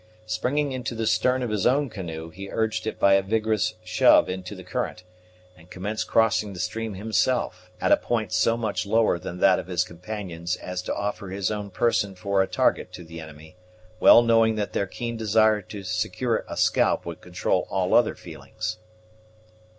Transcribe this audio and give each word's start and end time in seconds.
Springing 0.25 0.71
into 0.71 0.95
the 0.95 1.05
stern 1.05 1.43
of 1.43 1.51
his 1.51 1.67
own 1.67 1.87
canoe, 1.87 2.31
he 2.31 2.49
urged 2.49 2.87
it 2.87 2.97
by 2.99 3.13
a 3.13 3.21
vigorous 3.21 3.75
shove 3.83 4.29
into 4.29 4.55
the 4.55 4.63
current, 4.63 5.03
and 5.55 5.69
commenced 5.69 6.07
crossing 6.07 6.53
the 6.53 6.59
stream 6.59 6.95
himself, 6.95 7.69
at 7.79 7.91
a 7.91 7.97
point 7.97 8.33
so 8.33 8.57
much 8.57 8.87
lower 8.87 9.19
than 9.19 9.37
that 9.37 9.59
of 9.59 9.67
his 9.67 9.83
companions 9.83 10.55
as 10.55 10.81
to 10.81 10.95
offer 10.95 11.29
his 11.29 11.51
own 11.51 11.69
person 11.69 12.15
for 12.15 12.41
a 12.41 12.47
target 12.47 12.91
to 12.91 13.03
the 13.03 13.19
enemy, 13.21 13.55
well 13.99 14.23
knowing 14.23 14.55
that 14.55 14.73
their 14.73 14.87
keen 14.87 15.17
desire 15.17 15.61
to 15.61 15.83
secure 15.83 16.45
a 16.49 16.57
scalp 16.57 17.05
would 17.05 17.21
control 17.21 17.67
all 17.69 17.93
other 17.93 18.15
feelings. 18.15 18.79